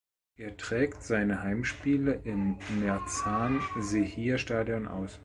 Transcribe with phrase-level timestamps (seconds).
[0.35, 5.19] Er trägt seine Heimspiele im Merzan-Şehir-Stadion aus.